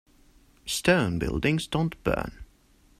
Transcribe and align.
Stone 0.65 1.19
buildings 1.19 1.67
don't 1.67 2.03
burn. 2.03 2.43